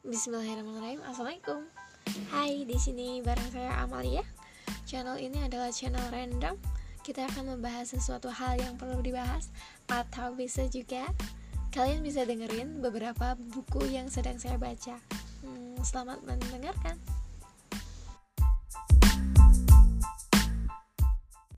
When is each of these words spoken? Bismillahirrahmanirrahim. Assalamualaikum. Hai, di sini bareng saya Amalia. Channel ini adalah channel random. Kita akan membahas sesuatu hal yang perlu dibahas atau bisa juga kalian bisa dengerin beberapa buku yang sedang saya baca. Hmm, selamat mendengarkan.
Bismillahirrahmanirrahim. 0.00 1.04
Assalamualaikum. 1.04 1.60
Hai, 2.32 2.64
di 2.64 2.80
sini 2.80 3.20
bareng 3.20 3.52
saya 3.52 3.84
Amalia. 3.84 4.24
Channel 4.88 5.20
ini 5.20 5.44
adalah 5.44 5.68
channel 5.68 6.00
random. 6.08 6.56
Kita 7.04 7.28
akan 7.28 7.52
membahas 7.52 7.92
sesuatu 7.92 8.32
hal 8.32 8.56
yang 8.56 8.80
perlu 8.80 9.04
dibahas 9.04 9.52
atau 9.92 10.32
bisa 10.32 10.64
juga 10.72 11.04
kalian 11.76 12.00
bisa 12.00 12.24
dengerin 12.24 12.80
beberapa 12.80 13.36
buku 13.52 13.92
yang 13.92 14.08
sedang 14.08 14.40
saya 14.40 14.56
baca. 14.56 14.96
Hmm, 15.44 15.76
selamat 15.84 16.24
mendengarkan. 16.24 16.96